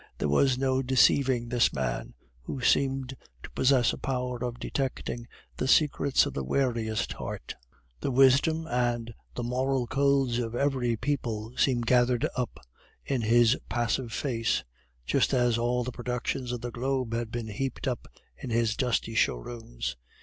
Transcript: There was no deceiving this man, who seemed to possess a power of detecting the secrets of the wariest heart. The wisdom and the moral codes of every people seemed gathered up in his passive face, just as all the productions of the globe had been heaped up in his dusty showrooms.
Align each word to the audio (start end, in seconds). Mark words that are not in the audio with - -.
There 0.17 0.27
was 0.29 0.57
no 0.57 0.81
deceiving 0.81 1.49
this 1.49 1.71
man, 1.71 2.15
who 2.41 2.59
seemed 2.59 3.15
to 3.43 3.51
possess 3.51 3.93
a 3.93 3.99
power 3.99 4.43
of 4.43 4.59
detecting 4.59 5.27
the 5.57 5.67
secrets 5.67 6.25
of 6.25 6.33
the 6.33 6.43
wariest 6.43 7.13
heart. 7.13 7.53
The 7.99 8.09
wisdom 8.09 8.65
and 8.65 9.13
the 9.35 9.43
moral 9.43 9.85
codes 9.85 10.39
of 10.39 10.55
every 10.55 10.97
people 10.97 11.53
seemed 11.55 11.85
gathered 11.85 12.27
up 12.35 12.57
in 13.05 13.21
his 13.21 13.55
passive 13.69 14.11
face, 14.11 14.63
just 15.05 15.35
as 15.35 15.59
all 15.59 15.83
the 15.83 15.91
productions 15.91 16.51
of 16.51 16.61
the 16.61 16.71
globe 16.71 17.13
had 17.13 17.29
been 17.31 17.49
heaped 17.49 17.87
up 17.87 18.07
in 18.37 18.49
his 18.49 18.75
dusty 18.75 19.13
showrooms. 19.13 19.97